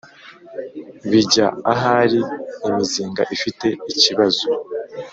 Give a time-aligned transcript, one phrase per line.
[1.09, 2.19] Bijya ahari
[2.67, 4.45] imizinga ifite ikibazo